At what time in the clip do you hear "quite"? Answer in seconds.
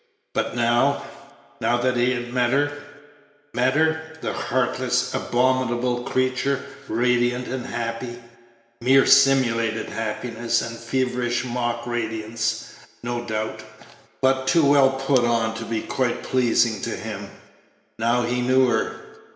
15.83-16.23